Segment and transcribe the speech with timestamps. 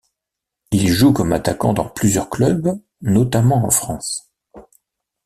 [0.71, 4.33] Il joue comme attaquant dans plusieurs clubs, notamment en France.